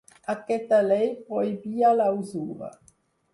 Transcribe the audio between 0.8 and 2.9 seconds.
llei prohibia la usura.